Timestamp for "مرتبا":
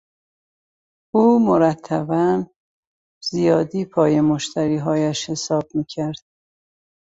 1.45-2.45